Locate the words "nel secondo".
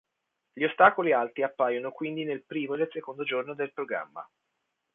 2.77-3.23